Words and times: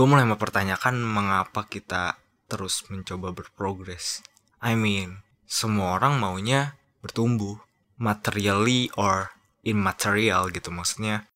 gue 0.00 0.08
mulai 0.08 0.24
mempertanyakan 0.24 0.96
mengapa 0.96 1.68
kita 1.68 2.16
terus 2.48 2.88
mencoba 2.88 3.36
berprogres. 3.36 4.24
I 4.64 4.72
mean, 4.72 5.20
semua 5.44 6.00
orang 6.00 6.16
maunya 6.16 6.80
bertumbuh, 7.04 7.60
materially 8.00 8.88
or 8.96 9.28
immaterial 9.60 10.48
gitu 10.56 10.72
maksudnya. 10.72 11.28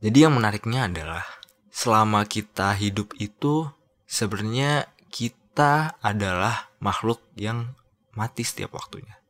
Jadi 0.00 0.24
yang 0.24 0.40
menariknya 0.40 0.88
adalah 0.88 1.20
selama 1.68 2.24
kita 2.24 2.72
hidup 2.80 3.12
itu 3.20 3.68
sebenarnya 4.08 4.88
kita 5.12 6.00
adalah 6.00 6.72
makhluk 6.80 7.20
yang 7.36 7.76
mati 8.16 8.40
setiap 8.40 8.72
waktunya. 8.72 9.20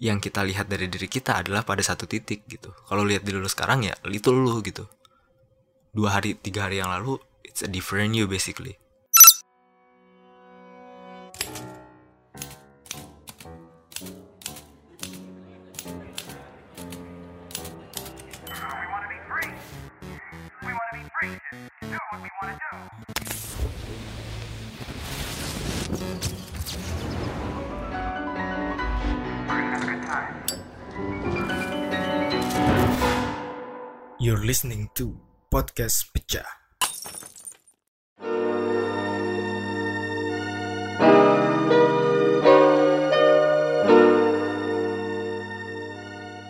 Yang 0.00 0.32
kita 0.32 0.40
lihat 0.40 0.72
dari 0.72 0.88
diri 0.88 1.04
kita 1.04 1.44
adalah 1.44 1.68
pada 1.68 1.84
satu 1.84 2.08
titik 2.08 2.48
gitu. 2.48 2.72
Kalau 2.88 3.04
lihat 3.04 3.28
diri 3.28 3.36
lu 3.36 3.44
sekarang 3.52 3.84
ya 3.84 3.92
itu 4.08 4.32
lu 4.32 4.56
gitu. 4.64 4.88
Dua 5.92 6.16
hari, 6.16 6.32
tiga 6.32 6.64
hari 6.64 6.80
yang 6.80 6.88
lalu, 6.88 7.20
it's 7.44 7.62
a 7.62 7.68
different 7.68 8.14
you 8.14 8.26
basically. 8.26 8.78
We 18.48 18.88
want 18.88 19.02
to 34.94 35.16
Podcast 35.50 36.12
free. 36.12 36.61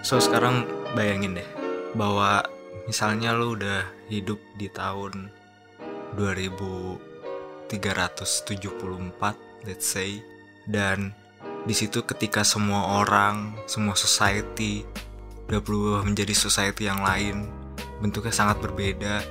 So 0.03 0.19
sekarang 0.19 0.67
bayangin 0.99 1.39
deh 1.39 1.47
bahwa 1.95 2.43
misalnya 2.91 3.39
lu 3.39 3.55
udah 3.55 3.87
hidup 4.11 4.43
di 4.59 4.67
tahun 4.67 5.31
2374 6.19 7.79
let's 9.63 9.87
say 9.87 10.19
dan 10.67 11.15
di 11.63 11.71
situ 11.71 12.03
ketika 12.03 12.43
semua 12.43 12.99
orang, 12.99 13.55
semua 13.71 13.95
society 13.95 14.83
udah 15.47 15.63
berubah 15.63 16.03
menjadi 16.03 16.35
society 16.35 16.91
yang 16.91 17.07
lain 17.07 17.47
bentuknya 18.03 18.35
sangat 18.35 18.59
berbeda 18.59 19.23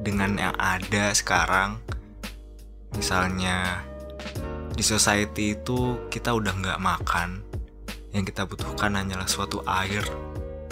dengan 0.00 0.40
yang 0.40 0.56
ada 0.56 1.12
sekarang. 1.12 1.76
Misalnya 2.96 3.84
di 4.72 4.80
society 4.80 5.52
itu 5.52 6.08
kita 6.08 6.32
udah 6.32 6.56
nggak 6.56 6.80
makan 6.80 7.43
yang 8.14 8.22
kita 8.22 8.46
butuhkan 8.46 8.94
hanyalah 8.94 9.26
suatu 9.26 9.60
air 9.66 10.06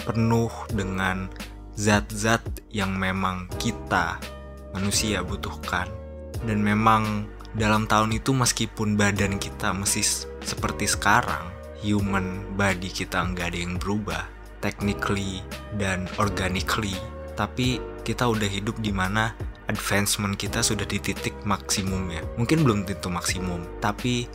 penuh 0.07 0.51
dengan 0.71 1.27
zat-zat 1.75 2.43
yang 2.71 2.95
memang 2.95 3.51
kita 3.59 4.23
manusia 4.71 5.21
butuhkan. 5.21 5.91
Dan 6.47 6.63
memang 6.63 7.27
dalam 7.59 7.85
tahun 7.91 8.17
itu 8.17 8.33
meskipun 8.33 8.95
badan 8.97 9.37
kita 9.37 9.75
masih 9.75 10.07
seperti 10.41 10.89
sekarang 10.89 11.51
human 11.83 12.47
body 12.55 12.89
kita 12.89 13.21
nggak 13.21 13.53
ada 13.53 13.59
yang 13.59 13.75
berubah 13.77 14.23
technically 14.63 15.43
dan 15.77 16.07
organically. 16.17 16.95
Tapi 17.35 17.83
kita 18.07 18.27
udah 18.31 18.47
hidup 18.47 18.79
di 18.79 18.95
mana 18.95 19.35
advancement 19.71 20.35
kita 20.35 20.61
sudah 20.61 20.85
di 20.85 20.99
titik 20.99 21.33
maksimum 21.47 22.11
ya 22.11 22.23
mungkin 22.37 22.67
belum 22.67 22.85
tentu 22.85 23.09
maksimum 23.09 23.63
tapi 23.79 24.27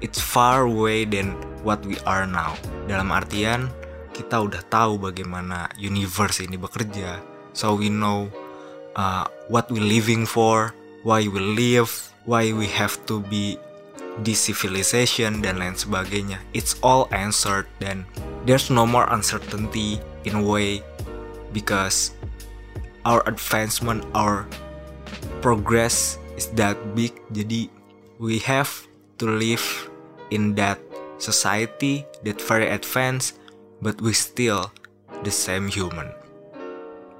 it's 0.00 0.18
far 0.18 0.66
away 0.66 1.04
than 1.04 1.36
what 1.62 1.82
we 1.86 1.98
are 2.08 2.26
now. 2.26 2.56
Dalam 2.86 3.12
artian 3.14 3.70
kita 4.14 4.38
udah 4.38 4.62
tahu 4.70 4.96
bagaimana 4.96 5.66
universe 5.74 6.46
ini 6.46 6.54
bekerja. 6.54 7.18
So 7.54 7.74
we 7.74 7.90
know 7.90 8.30
uh, 8.94 9.26
what 9.50 9.70
we 9.70 9.82
living 9.82 10.24
for 10.24 10.74
why 11.02 11.26
we 11.26 11.38
live 11.42 11.90
why 12.24 12.54
we 12.54 12.64
have 12.70 12.96
to 13.04 13.20
be 13.28 13.60
this 14.22 14.46
civilization 14.46 15.42
dan 15.42 15.58
lain 15.58 15.74
sebagainya. 15.74 16.40
It's 16.54 16.78
all 16.80 17.10
answered 17.10 17.66
dan 17.82 18.06
there's 18.46 18.70
no 18.70 18.86
more 18.86 19.10
uncertainty 19.10 20.00
in 20.24 20.38
a 20.38 20.44
way 20.44 20.80
because 21.52 22.14
our 23.04 23.20
advancement 23.26 24.06
our 24.14 24.46
progress 25.42 26.16
is 26.38 26.48
that 26.56 26.78
big. 26.96 27.12
Jadi 27.34 27.68
we 28.16 28.40
have 28.40 28.70
to 29.18 29.28
live 29.28 29.62
in 30.34 30.58
that 30.58 30.82
society 31.22 32.02
that 32.26 32.42
very 32.42 32.66
advanced 32.66 33.38
but 33.78 34.02
we 34.02 34.10
still 34.10 34.74
the 35.22 35.30
same 35.30 35.70
human. 35.70 36.10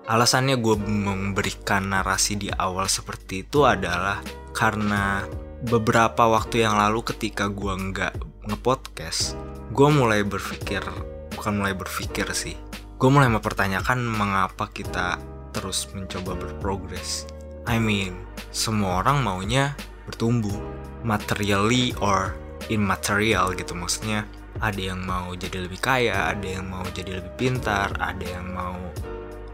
Alasannya 0.04 0.60
gue 0.60 0.76
memberikan 0.76 1.88
narasi 1.88 2.36
di 2.36 2.52
awal 2.52 2.92
seperti 2.92 3.46
itu 3.46 3.64
adalah 3.64 4.20
karena 4.52 5.24
beberapa 5.64 6.28
waktu 6.28 6.60
yang 6.60 6.76
lalu 6.76 7.00
ketika 7.08 7.48
gue 7.48 7.72
nggak 7.72 8.20
ngepodcast 8.44 9.32
gue 9.72 9.88
mulai 9.88 10.20
berpikir 10.20 10.84
bukan 11.32 11.56
mulai 11.56 11.72
berpikir 11.72 12.28
sih 12.36 12.52
gue 13.00 13.08
mulai 13.08 13.32
mempertanyakan 13.32 14.04
mengapa 14.04 14.68
kita 14.68 15.16
terus 15.56 15.88
mencoba 15.96 16.36
berprogres. 16.36 17.24
I 17.64 17.80
mean 17.80 18.12
semua 18.52 19.00
orang 19.00 19.24
maunya 19.24 19.72
bertumbuh 20.04 20.60
materially 21.00 21.96
or 22.04 22.36
immaterial 22.72 23.52
gitu 23.56 23.76
maksudnya 23.76 24.24
ada 24.62 24.78
yang 24.78 25.02
mau 25.02 25.34
jadi 25.34 25.66
lebih 25.66 25.82
kaya 25.82 26.30
ada 26.30 26.46
yang 26.46 26.70
mau 26.70 26.86
jadi 26.94 27.18
lebih 27.20 27.32
pintar 27.36 27.90
ada 27.98 28.22
yang 28.24 28.54
mau 28.54 28.78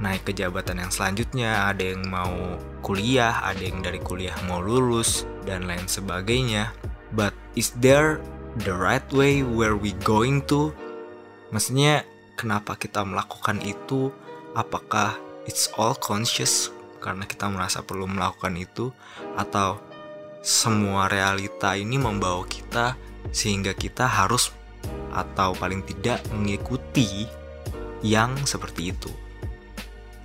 naik 0.00 0.24
ke 0.24 0.32
jabatan 0.32 0.80
yang 0.80 0.90
selanjutnya, 0.90 1.68
ada 1.70 1.92
yang 1.92 2.08
mau 2.08 2.56
kuliah, 2.80 3.44
ada 3.44 3.60
yang 3.60 3.84
dari 3.84 4.00
kuliah 4.00 4.34
mau 4.48 4.58
lulus, 4.58 5.28
dan 5.44 5.68
lain 5.68 5.84
sebagainya. 5.84 6.72
But 7.12 7.36
is 7.54 7.76
there 7.78 8.18
the 8.64 8.72
right 8.72 9.04
way 9.12 9.44
where 9.44 9.76
we 9.76 9.92
going 10.00 10.42
to? 10.48 10.72
Maksudnya, 11.52 12.08
kenapa 12.34 12.80
kita 12.80 13.04
melakukan 13.04 13.60
itu? 13.60 14.08
Apakah 14.56 15.20
it's 15.44 15.68
all 15.76 15.94
conscious 15.94 16.72
karena 16.98 17.28
kita 17.28 17.46
merasa 17.52 17.84
perlu 17.84 18.08
melakukan 18.08 18.56
itu? 18.56 18.88
Atau 19.36 19.78
semua 20.40 21.08
realita 21.08 21.76
ini 21.76 22.00
membawa 22.00 22.44
kita 22.48 22.96
sehingga 23.30 23.76
kita 23.76 24.08
harus 24.08 24.52
atau 25.12 25.52
paling 25.56 25.84
tidak 25.84 26.24
mengikuti 26.32 27.28
yang 28.00 28.32
seperti 28.48 28.96
itu? 28.96 29.12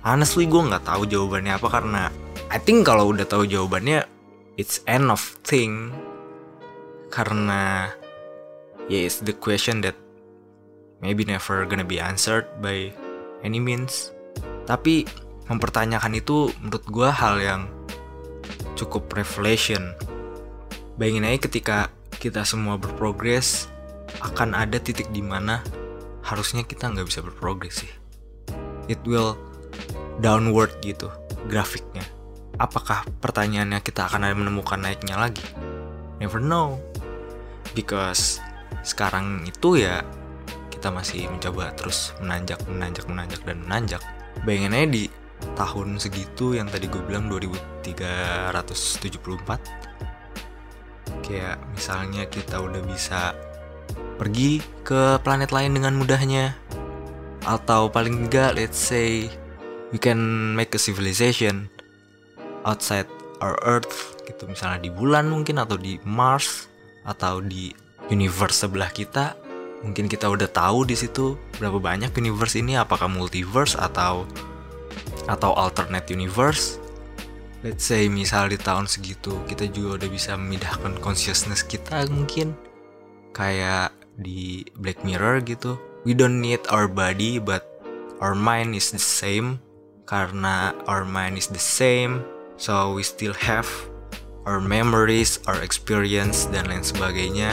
honestly 0.06 0.46
gue 0.46 0.62
nggak 0.62 0.86
tahu 0.86 1.02
jawabannya 1.02 1.58
apa 1.58 1.68
karena 1.68 2.02
I 2.46 2.62
think 2.62 2.86
kalau 2.86 3.10
udah 3.10 3.26
tahu 3.26 3.42
jawabannya 3.50 4.06
it's 4.54 4.78
end 4.86 5.10
of 5.10 5.18
thing 5.42 5.90
karena 7.10 7.90
yeah 8.86 9.02
it's 9.02 9.18
the 9.18 9.34
question 9.34 9.82
that 9.82 9.98
maybe 11.02 11.26
never 11.26 11.66
gonna 11.66 11.84
be 11.84 11.98
answered 11.98 12.46
by 12.62 12.94
any 13.42 13.58
means 13.58 14.14
tapi 14.70 15.02
mempertanyakan 15.50 16.14
itu 16.14 16.54
menurut 16.62 16.86
gue 16.86 17.08
hal 17.10 17.34
yang 17.42 17.62
cukup 18.76 19.08
revelation 19.16 19.96
bayangin 21.00 21.26
aja 21.26 21.48
ketika 21.48 21.78
kita 22.20 22.44
semua 22.44 22.76
berprogres 22.76 23.72
akan 24.20 24.52
ada 24.52 24.76
titik 24.76 25.08
di 25.10 25.24
mana 25.24 25.64
harusnya 26.22 26.62
kita 26.62 26.92
nggak 26.92 27.08
bisa 27.08 27.24
berprogres 27.24 27.82
sih 27.82 27.92
it 28.86 29.00
will 29.08 29.34
downward 30.20 30.72
gitu 30.80 31.10
grafiknya. 31.46 32.04
Apakah 32.56 33.06
pertanyaannya 33.22 33.80
kita 33.80 34.08
akan 34.10 34.26
ada 34.26 34.34
menemukan 34.34 34.80
naiknya 34.80 35.16
lagi? 35.16 35.44
Never 36.18 36.42
know. 36.42 36.80
Because 37.72 38.40
sekarang 38.82 39.44
itu 39.44 39.80
ya 39.80 40.02
kita 40.72 40.88
masih 40.88 41.28
mencoba 41.28 41.72
terus 41.76 42.16
menanjak, 42.20 42.60
menanjak, 42.68 43.04
menanjak 43.08 43.40
dan 43.44 43.56
menanjak. 43.64 44.02
Bayangin 44.44 44.76
aja 44.76 44.86
di 44.88 45.04
tahun 45.56 45.98
segitu 46.00 46.54
yang 46.56 46.68
tadi 46.68 46.88
gue 46.88 47.02
bilang 47.04 47.28
2374 47.32 49.86
kayak 51.26 51.58
misalnya 51.74 52.22
kita 52.30 52.62
udah 52.62 52.82
bisa 52.86 53.34
pergi 54.16 54.64
ke 54.86 55.20
planet 55.20 55.52
lain 55.52 55.76
dengan 55.76 55.98
mudahnya. 55.98 56.56
Atau 57.46 57.94
paling 57.94 58.26
enggak 58.26 58.58
let's 58.58 58.78
say 58.78 59.30
we 59.94 59.98
can 60.02 60.18
make 60.58 60.74
a 60.74 60.80
civilization 60.80 61.70
outside 62.66 63.06
our 63.38 63.54
earth 63.62 64.18
gitu. 64.26 64.50
Misalnya 64.50 64.82
di 64.82 64.90
bulan 64.90 65.30
mungkin 65.30 65.62
atau 65.62 65.78
di 65.78 66.02
Mars 66.02 66.66
atau 67.06 67.38
di 67.38 67.70
universe 68.10 68.66
sebelah 68.66 68.90
kita. 68.90 69.38
Mungkin 69.86 70.10
kita 70.10 70.26
udah 70.26 70.50
tahu 70.50 70.88
di 70.88 70.98
situ 70.98 71.38
berapa 71.60 71.78
banyak 71.78 72.10
universe 72.18 72.58
ini 72.58 72.74
apakah 72.74 73.06
multiverse 73.06 73.78
atau 73.78 74.26
atau 75.26 75.54
alternate 75.54 76.10
universe. 76.10 76.78
Let's 77.64 77.82
say 77.82 78.06
misal 78.06 78.50
di 78.50 78.58
tahun 78.58 78.86
segitu 78.86 79.34
kita 79.50 79.66
juga 79.70 80.02
udah 80.02 80.10
bisa 80.10 80.38
memindahkan 80.38 80.98
consciousness 81.02 81.66
kita 81.66 82.06
mungkin. 82.10 82.54
Kayak 83.34 83.92
di 84.16 84.64
Black 84.78 85.02
Mirror 85.02 85.44
gitu. 85.44 85.76
We 86.06 86.14
don't 86.14 86.38
need 86.38 86.62
our 86.70 86.86
body 86.86 87.42
but 87.42 87.66
our 88.22 88.38
mind 88.38 88.78
is 88.78 88.94
the 88.94 89.02
same. 89.02 89.58
Karena 90.06 90.70
our 90.86 91.02
mind 91.02 91.34
is 91.34 91.50
the 91.50 91.58
same 91.58 92.22
so 92.56 92.92
we 92.92 93.02
still 93.02 93.36
have 93.36 93.68
our 94.48 94.60
memories 94.60 95.38
our 95.44 95.60
experience 95.60 96.48
dan 96.48 96.70
lain 96.70 96.80
sebagainya 96.80 97.52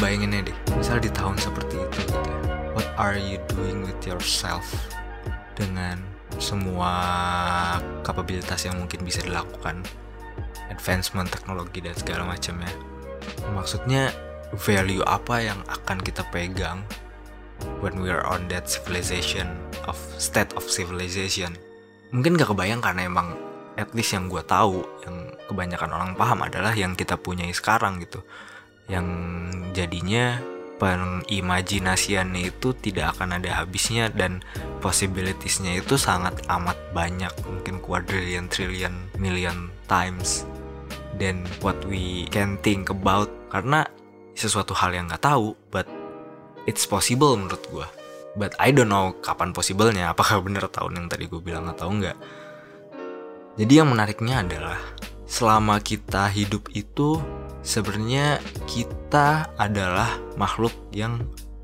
Kayak 0.00 0.16
lu 0.16 0.24
bayangin 0.24 0.32
aja 0.32 0.48
deh, 0.48 0.56
misal 0.80 0.96
di 0.96 1.10
tahun 1.12 1.36
seperti 1.36 1.76
itu 1.76 1.98
gitu 2.08 2.16
ya. 2.24 2.38
What 2.72 2.88
are 2.96 3.20
you 3.20 3.36
doing 3.52 3.84
with 3.84 4.00
yourself 4.08 4.64
dengan 5.52 6.00
semua 6.40 6.92
kapabilitas 8.00 8.64
yang 8.64 8.80
mungkin 8.80 9.04
bisa 9.04 9.20
dilakukan 9.20 9.84
advancement 10.72 11.28
teknologi 11.28 11.84
dan 11.84 11.92
segala 11.92 12.24
macamnya. 12.24 12.72
Maksudnya 13.52 14.08
value 14.56 15.04
apa 15.04 15.44
yang 15.44 15.60
akan 15.68 16.00
kita 16.00 16.24
pegang 16.32 16.80
when 17.84 18.00
we 18.00 18.08
are 18.08 18.24
on 18.24 18.48
that 18.48 18.72
civilization 18.72 19.52
of 19.84 20.00
state 20.16 20.56
of 20.56 20.64
civilization. 20.64 21.60
Mungkin 22.08 22.40
gak 22.40 22.56
kebayang 22.56 22.80
karena 22.80 23.04
emang 23.04 23.36
at 23.76 23.92
least 23.92 24.16
yang 24.16 24.32
gue 24.32 24.40
tahu 24.48 24.80
yang 25.04 25.28
kebanyakan 25.44 25.92
orang 25.92 26.16
paham 26.16 26.40
adalah 26.40 26.72
yang 26.72 26.96
kita 26.96 27.20
punyai 27.20 27.52
sekarang 27.52 28.00
gitu 28.00 28.24
yang 28.90 29.06
jadinya 29.70 30.42
pengimajinasiannya 30.82 32.50
itu 32.50 32.74
tidak 32.82 33.14
akan 33.16 33.38
ada 33.38 33.62
habisnya 33.62 34.10
dan 34.10 34.42
possibilitiesnya 34.82 35.78
itu 35.78 35.94
sangat 35.94 36.34
amat 36.50 36.76
banyak 36.90 37.30
mungkin 37.46 37.78
quadrillion 37.78 38.50
trillion 38.50 38.96
million 39.20 39.70
times 39.86 40.42
than 41.20 41.46
what 41.62 41.78
we 41.86 42.26
can 42.34 42.58
think 42.64 42.90
about. 42.90 43.30
Karena 43.52 43.84
sesuatu 44.40 44.72
hal 44.72 44.96
yang 44.96 45.06
nggak 45.12 45.20
tahu 45.20 45.52
but 45.68 45.84
it's 46.64 46.88
possible 46.88 47.36
menurut 47.36 47.60
gue 47.68 47.88
but 48.40 48.56
I 48.56 48.72
don't 48.72 48.88
know 48.88 49.12
kapan 49.20 49.52
possible-nya 49.52 50.16
apakah 50.16 50.40
bener 50.40 50.64
tahun 50.70 50.96
yang 50.96 51.06
tadi 51.12 51.28
gue 51.28 51.40
bilang 51.44 51.68
atau 51.68 51.92
enggak 51.92 52.16
jadi 53.60 53.84
yang 53.84 53.92
menariknya 53.92 54.40
adalah 54.40 54.80
selama 55.28 55.76
kita 55.84 56.32
hidup 56.32 56.72
itu 56.72 57.20
sebenarnya 57.60 58.40
kita 58.68 59.52
adalah 59.60 60.16
makhluk 60.36 60.72
yang 60.92 61.20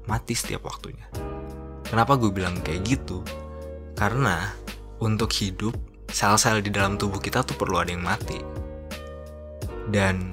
mati 0.06 0.36
setiap 0.36 0.68
waktunya. 0.68 1.06
Kenapa 1.86 2.18
gue 2.18 2.30
bilang 2.30 2.58
kayak 2.62 2.82
gitu? 2.84 3.22
Karena 3.96 4.52
untuk 5.00 5.30
hidup, 5.32 5.76
sel-sel 6.10 6.60
di 6.64 6.70
dalam 6.72 6.96
tubuh 6.96 7.20
kita 7.20 7.44
tuh 7.44 7.56
perlu 7.56 7.80
ada 7.80 7.92
yang 7.92 8.04
mati. 8.04 8.40
Dan 9.86 10.32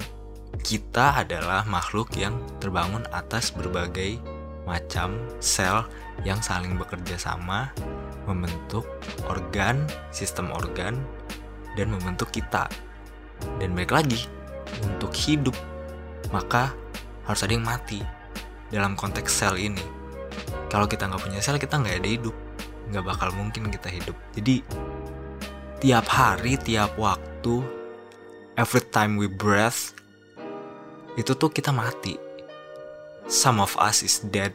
kita 0.64 1.20
adalah 1.20 1.62
makhluk 1.68 2.10
yang 2.16 2.34
terbangun 2.58 3.04
atas 3.12 3.52
berbagai 3.54 4.18
macam 4.64 5.14
sel 5.38 5.84
yang 6.24 6.40
saling 6.40 6.74
bekerja 6.80 7.20
sama 7.20 7.68
membentuk 8.24 8.88
organ, 9.28 9.84
sistem 10.08 10.48
organ, 10.56 10.96
dan 11.76 11.92
membentuk 11.92 12.32
kita. 12.32 12.66
Dan 13.60 13.76
baik 13.76 13.92
lagi, 13.92 14.24
untuk 14.84 15.12
hidup 15.14 15.54
maka 16.34 16.74
harus 17.24 17.40
ada 17.44 17.52
yang 17.54 17.64
mati 17.64 18.02
dalam 18.74 18.98
konteks 18.98 19.30
sel 19.30 19.54
ini. 19.54 19.82
Kalau 20.66 20.90
kita 20.90 21.06
nggak 21.06 21.22
punya 21.22 21.38
sel 21.38 21.60
kita 21.62 21.78
nggak 21.78 22.02
ada 22.02 22.10
hidup. 22.10 22.34
Nggak 22.90 23.04
bakal 23.06 23.28
mungkin 23.38 23.70
kita 23.70 23.88
hidup. 23.88 24.16
Jadi 24.34 24.66
tiap 25.78 26.10
hari 26.10 26.58
tiap 26.58 26.96
waktu 26.98 27.62
every 28.58 28.82
time 28.90 29.14
we 29.20 29.30
breath 29.30 29.94
itu 31.14 31.32
tuh 31.38 31.50
kita 31.52 31.70
mati. 31.70 32.18
Some 33.30 33.62
of 33.62 33.72
us 33.80 34.04
is 34.04 34.20
dead 34.20 34.52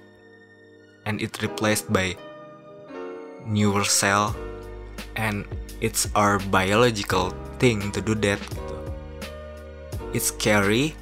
and 1.08 1.24
it 1.24 1.42
replaced 1.42 1.90
by 1.90 2.14
newer 3.48 3.88
cell 3.88 4.36
and 5.16 5.48
it's 5.82 6.12
our 6.14 6.38
biological 6.54 7.34
thing 7.58 7.90
to 7.96 8.04
do 8.04 8.14
that 8.22 8.38
it's 10.16 10.32
scary 10.34 10.96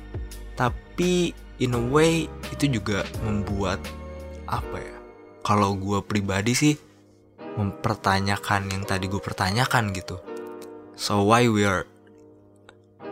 tapi 0.57 1.31
in 1.61 1.73
a 1.73 1.81
way 1.81 2.25
itu 2.53 2.79
juga 2.79 3.05
membuat 3.25 3.81
apa 4.47 4.77
ya 4.79 4.97
kalau 5.41 5.75
gue 5.79 5.99
pribadi 6.03 6.53
sih 6.53 6.75
mempertanyakan 7.57 8.69
yang 8.69 8.83
tadi 8.85 9.09
gue 9.09 9.17
pertanyakan 9.17 9.89
gitu. 9.91 10.21
So 10.93 11.25
why 11.25 11.49
we 11.49 11.65
are 11.65 11.89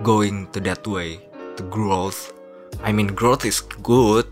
going 0.05 0.49
to 0.53 0.61
that 0.69 0.85
way 0.85 1.17
to 1.57 1.65
growth? 1.65 2.33
I 2.85 2.93
mean 2.93 3.13
growth 3.17 3.43
is 3.43 3.63
good 3.81 4.29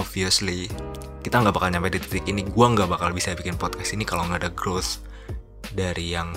obviously. 0.00 0.72
Kita 1.20 1.44
nggak 1.44 1.52
bakal 1.52 1.68
nyampe 1.68 1.92
di 1.92 2.00
titik 2.00 2.24
ini. 2.24 2.48
Gue 2.48 2.64
nggak 2.64 2.88
bakal 2.88 3.12
bisa 3.12 3.36
bikin 3.36 3.60
podcast 3.60 3.92
ini 3.92 4.08
kalau 4.08 4.24
nggak 4.24 4.48
ada 4.48 4.52
growth 4.56 5.04
dari 5.76 6.16
yang 6.16 6.32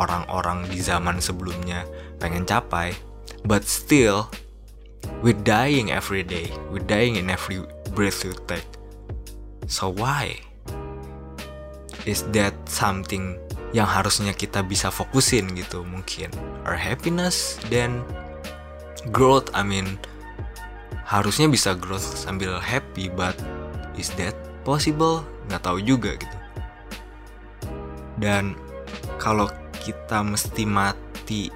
orang-orang 0.00 0.64
di 0.66 0.80
zaman 0.80 1.20
sebelumnya 1.20 1.84
pengen 2.16 2.48
capai 2.48 2.96
But 3.44 3.68
still, 3.68 4.32
we're 5.20 5.36
dying 5.36 5.92
every 5.92 6.24
day. 6.24 6.48
We're 6.72 6.84
dying 6.84 7.16
in 7.20 7.28
every 7.28 7.60
breath 7.92 8.24
we 8.24 8.32
take. 8.48 8.64
So 9.68 9.92
why? 9.92 10.40
Is 12.08 12.24
that 12.36 12.56
something 12.68 13.36
yang 13.76 13.88
harusnya 13.88 14.32
kita 14.36 14.64
bisa 14.64 14.88
fokusin 14.88 15.56
gitu 15.56 15.84
mungkin? 15.84 16.32
Our 16.64 16.76
happiness 16.76 17.60
then 17.68 18.04
growth. 19.12 19.52
I 19.52 19.64
mean, 19.64 20.00
harusnya 21.04 21.48
bisa 21.48 21.76
growth 21.76 22.04
sambil 22.04 22.56
happy, 22.56 23.12
but 23.12 23.36
is 23.96 24.08
that 24.16 24.36
possible? 24.64 25.24
Nggak 25.48 25.64
tahu 25.68 25.78
juga 25.84 26.16
gitu. 26.16 26.38
Dan 28.20 28.56
kalau 29.20 29.52
kita 29.84 30.24
mesti 30.24 30.64
mati 30.64 31.52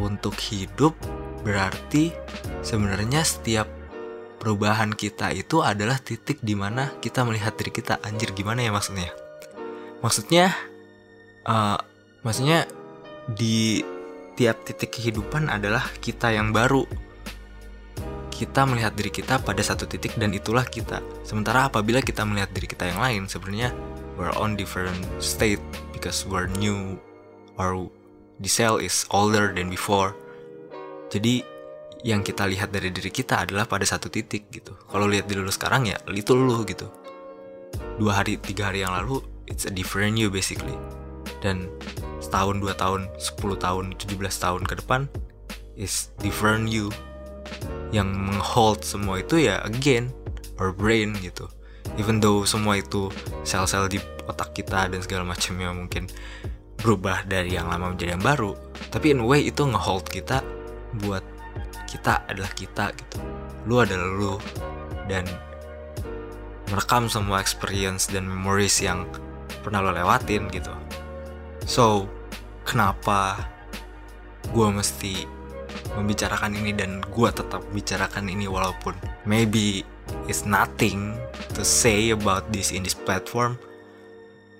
untuk 0.00 0.32
hidup 0.40 0.96
berarti 1.40 2.12
sebenarnya 2.60 3.24
setiap 3.24 3.68
perubahan 4.40 4.96
kita 4.96 5.36
itu 5.36 5.60
adalah 5.60 6.00
titik 6.00 6.40
di 6.40 6.56
mana 6.56 6.96
kita 7.00 7.20
melihat 7.28 7.52
diri 7.60 7.72
kita 7.72 8.00
anjir 8.00 8.32
gimana 8.32 8.64
ya 8.64 8.72
maksudnya? 8.72 9.12
Maksudnya 10.00 10.56
uh, 11.44 11.76
maksudnya 12.24 12.64
di 13.28 13.84
tiap 14.40 14.64
titik 14.64 14.96
kehidupan 14.96 15.52
adalah 15.52 15.84
kita 16.00 16.32
yang 16.32 16.56
baru. 16.56 16.88
Kita 18.32 18.64
melihat 18.64 18.96
diri 18.96 19.12
kita 19.12 19.36
pada 19.44 19.60
satu 19.60 19.84
titik 19.84 20.16
dan 20.16 20.32
itulah 20.32 20.64
kita. 20.64 21.04
Sementara 21.28 21.68
apabila 21.68 22.00
kita 22.00 22.24
melihat 22.24 22.48
diri 22.56 22.64
kita 22.64 22.88
yang 22.88 23.04
lain 23.04 23.22
sebenarnya 23.28 23.76
we're 24.16 24.32
on 24.40 24.56
different 24.56 24.96
state 25.20 25.60
because 25.92 26.24
we're 26.24 26.48
new 26.56 26.96
or 27.60 27.92
the 28.40 28.48
cell 28.48 28.80
is 28.80 29.04
older 29.12 29.52
than 29.52 29.68
before. 29.68 30.16
Jadi 31.10 31.42
yang 32.06 32.24
kita 32.24 32.48
lihat 32.48 32.72
dari 32.72 32.88
diri 32.88 33.12
kita 33.12 33.44
adalah 33.44 33.68
pada 33.68 33.84
satu 33.84 34.08
titik 34.08 34.48
gitu. 34.48 34.72
Kalau 34.88 35.04
lihat 35.04 35.28
diri 35.28 35.42
lu 35.44 35.52
sekarang 35.52 35.90
ya 35.90 35.98
itu 36.08 36.32
lu 36.32 36.62
gitu. 36.64 36.88
Dua 38.00 38.22
hari, 38.22 38.40
tiga 38.40 38.72
hari 38.72 38.80
yang 38.80 38.96
lalu, 38.96 39.20
it's 39.44 39.68
a 39.68 39.72
different 39.72 40.16
you 40.16 40.32
basically. 40.32 40.74
Dan 41.44 41.68
setahun, 42.24 42.58
dua 42.62 42.72
tahun, 42.72 43.10
sepuluh 43.20 43.60
tahun, 43.60 43.92
tujuh 44.00 44.16
belas 44.16 44.40
tahun 44.40 44.64
ke 44.64 44.80
depan, 44.80 45.04
is 45.76 46.08
different 46.24 46.72
you. 46.72 46.88
Yang 47.92 48.08
menghold 48.16 48.80
semua 48.86 49.20
itu 49.20 49.50
ya 49.50 49.60
again, 49.66 50.08
our 50.56 50.72
brain 50.72 51.12
gitu. 51.20 51.50
Even 51.98 52.22
though 52.22 52.46
semua 52.48 52.80
itu 52.80 53.12
sel-sel 53.44 53.90
di 53.90 54.00
otak 54.30 54.54
kita 54.54 54.88
dan 54.88 55.02
segala 55.02 55.26
macamnya 55.26 55.74
mungkin 55.74 56.06
berubah 56.80 57.28
dari 57.28 57.58
yang 57.58 57.68
lama 57.68 57.92
menjadi 57.92 58.16
yang 58.16 58.24
baru 58.24 58.56
tapi 58.88 59.12
in 59.12 59.20
a 59.20 59.26
way 59.26 59.44
itu 59.44 59.62
ngehold 59.62 60.08
kita 60.08 60.40
buat 60.98 61.22
kita 61.86 62.26
adalah 62.26 62.50
kita 62.54 62.94
gitu. 62.94 63.18
Lu 63.66 63.82
adalah 63.82 64.10
lu. 64.10 64.34
Dan 65.10 65.26
merekam 66.70 67.10
semua 67.10 67.42
experience 67.42 68.06
dan 68.06 68.30
memories 68.30 68.78
yang 68.78 69.06
pernah 69.66 69.82
lo 69.82 69.90
lewatin 69.90 70.46
gitu. 70.54 70.70
So 71.66 72.06
kenapa 72.62 73.42
gue 74.54 74.68
mesti 74.70 75.26
membicarakan 75.98 76.54
ini 76.54 76.70
dan 76.70 77.02
gue 77.02 77.28
tetap 77.34 77.62
bicarakan 77.74 78.30
ini 78.30 78.46
walaupun 78.46 78.94
maybe 79.26 79.82
it's 80.30 80.46
nothing 80.46 81.18
to 81.54 81.66
say 81.66 82.14
about 82.14 82.46
this 82.54 82.70
in 82.70 82.86
this 82.86 82.94
platform. 82.94 83.58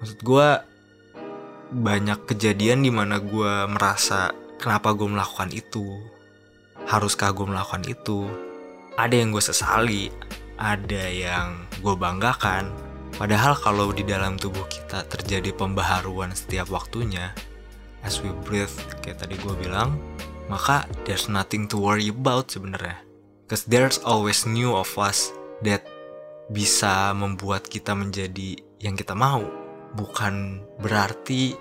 Maksud 0.02 0.18
gue 0.26 0.49
banyak 1.70 2.26
kejadian 2.26 2.82
di 2.82 2.90
mana 2.90 3.22
gue 3.22 3.70
merasa 3.70 4.34
kenapa 4.58 4.90
gue 4.99 5.06
melakukan 5.06 5.54
itu 5.54 6.02
haruskah 6.90 7.30
gue 7.30 7.47
melakukan 7.47 7.87
itu. 7.87 8.26
Ada 8.99 9.14
yang 9.23 9.30
gue 9.30 9.40
sesali 9.40 10.11
ada 10.61 11.02
yang 11.09 11.64
gue 11.80 11.97
banggakan. 11.97 12.68
Padahal 13.16 13.56
kalau 13.56 13.90
di 13.90 14.04
dalam 14.04 14.37
tubuh 14.37 14.68
kita 14.68 15.09
terjadi 15.09 15.56
pembaharuan 15.56 16.30
setiap 16.37 16.68
waktunya 16.70 17.32
as 18.04 18.20
we 18.25 18.32
breathe 18.49 18.70
kayak 19.04 19.20
tadi 19.20 19.37
gue 19.40 19.52
bilang 19.61 20.00
maka 20.49 20.88
there's 21.04 21.28
nothing 21.28 21.66
to 21.66 21.80
worry 21.80 22.12
about 22.12 22.52
sebenarnya. 22.52 23.00
Cause 23.50 23.66
there's 23.66 23.99
always 24.06 24.47
new 24.47 24.76
of 24.76 24.87
us 24.94 25.35
that 25.66 25.82
bisa 26.54 27.11
membuat 27.16 27.66
kita 27.66 27.97
menjadi 27.97 28.61
yang 28.78 28.94
kita 28.94 29.16
mau. 29.16 29.42
Bukan 29.97 30.62
berarti 30.78 31.59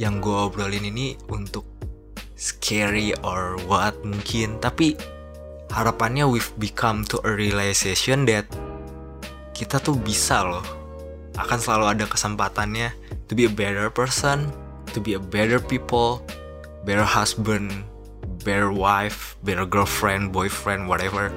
yang 0.00 0.24
gue 0.24 0.32
obrolin 0.32 0.88
ini 0.88 1.12
untuk 1.28 1.68
scary 2.36 3.16
or 3.26 3.58
what 3.66 3.98
mungkin. 4.06 4.60
Tapi 4.62 4.94
harapannya 5.72 6.28
we've 6.28 6.52
become 6.60 7.02
to 7.08 7.18
a 7.26 7.32
realization 7.32 8.28
that 8.30 8.46
kita 9.56 9.80
tuh 9.82 9.98
bisa 9.98 10.46
loh. 10.46 10.64
Akan 11.36 11.58
selalu 11.58 11.84
ada 11.96 12.04
kesempatannya. 12.06 12.92
To 13.26 13.34
be 13.34 13.48
a 13.48 13.52
better 13.52 13.90
person 13.90 14.54
to 14.96 15.04
be 15.04 15.12
a 15.12 15.20
better 15.20 15.60
people 15.60 16.24
better 16.88 17.04
husband 17.04 17.84
better 18.40 18.72
wife 18.72 19.36
better 19.44 19.68
girlfriend 19.68 20.32
boyfriend 20.32 20.88
whatever. 20.88 21.28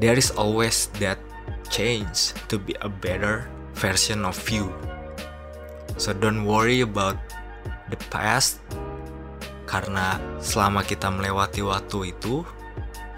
There 0.00 0.16
is 0.16 0.32
always 0.32 0.88
that 0.96 1.20
change 1.68 2.32
to 2.48 2.56
be 2.56 2.72
a 2.80 2.88
better 2.88 3.48
version 3.76 4.24
of 4.24 4.40
you. 4.48 4.72
So 6.00 6.16
don't 6.16 6.48
worry 6.48 6.80
about 6.80 7.20
the 7.92 8.00
past 8.08 8.60
karena 9.66 10.16
selama 10.38 10.86
kita 10.86 11.10
melewati 11.10 11.60
waktu 11.60 12.14
itu 12.14 12.46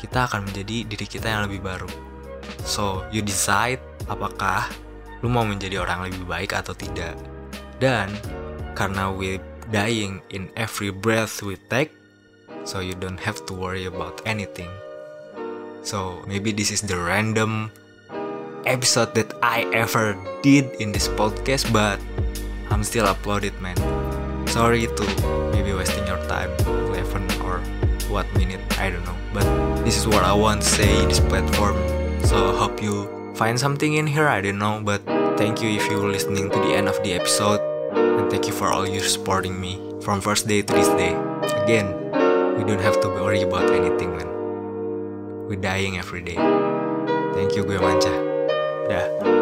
kita 0.00 0.26
akan 0.26 0.48
menjadi 0.48 0.88
diri 0.88 1.06
kita 1.06 1.28
yang 1.28 1.44
lebih 1.44 1.60
baru. 1.60 1.90
So 2.64 3.04
you 3.12 3.20
decide 3.20 3.78
apakah 4.08 4.72
lu 5.20 5.28
mau 5.28 5.44
menjadi 5.44 5.84
orang 5.84 6.08
lebih 6.08 6.24
baik 6.24 6.56
atau 6.56 6.72
tidak. 6.72 7.14
Dan 7.78 8.10
karena 8.72 9.12
we 9.12 9.38
dying 9.68 10.24
in 10.32 10.48
every 10.56 10.88
breath 10.88 11.44
we 11.44 11.60
take 11.68 11.92
so 12.64 12.80
you 12.80 12.96
don't 12.96 13.20
have 13.20 13.44
to 13.44 13.52
worry 13.52 13.84
about 13.84 14.24
anything. 14.24 14.70
So 15.84 16.24
maybe 16.24 16.50
this 16.50 16.72
is 16.72 16.80
the 16.82 16.96
random 16.96 17.70
episode 18.64 19.14
that 19.14 19.32
I 19.44 19.68
ever 19.70 20.16
did 20.42 20.72
in 20.80 20.92
this 20.92 21.08
podcast 21.08 21.70
but 21.70 22.00
I'm 22.68 22.84
still 22.84 23.06
uploaded 23.06 23.56
man 23.64 23.78
sorry 24.48 24.88
to 24.88 25.04
maybe 25.52 25.72
wasting 25.72 26.06
your 26.06 26.18
time 26.28 26.50
11 26.90 27.28
or 27.44 27.60
what 28.08 28.26
minute 28.34 28.60
I 28.78 28.90
don't 28.90 29.04
know. 29.04 29.16
But 29.32 29.44
this 29.84 29.96
is 29.96 30.08
what 30.08 30.24
I 30.24 30.32
want 30.32 30.62
to 30.62 30.68
say 30.68 30.88
in 31.02 31.08
this 31.08 31.20
platform. 31.20 31.76
So 32.24 32.56
hope 32.56 32.82
you 32.82 33.06
find 33.34 33.60
something 33.60 33.94
in 33.94 34.06
here 34.06 34.26
I 34.26 34.40
don't 34.40 34.58
know. 34.58 34.80
But 34.82 35.04
thank 35.36 35.62
you 35.62 35.68
if 35.70 35.86
you're 35.90 36.08
listening 36.08 36.50
to 36.50 36.58
the 36.58 36.72
end 36.74 36.88
of 36.88 36.96
the 37.04 37.12
episode. 37.12 37.60
And 37.92 38.30
thank 38.30 38.46
you 38.46 38.52
for 38.52 38.72
all 38.72 38.88
you 38.88 39.00
supporting 39.00 39.60
me 39.60 39.78
from 40.00 40.20
first 40.20 40.48
day 40.48 40.62
to 40.62 40.72
this 40.72 40.88
day. 40.96 41.12
Again 41.62 41.92
we 42.56 42.64
don't 42.64 42.80
have 42.80 43.00
to 43.02 43.08
worry 43.08 43.42
about 43.42 43.70
anything 43.70 44.16
man. 44.16 44.28
We're 45.46 45.60
dying 45.60 45.98
every 45.98 46.22
day. 46.22 46.36
Thank 47.36 47.54
you 47.54 47.62
gue 47.64 47.78
manca 47.78 48.10
dah 48.88 49.37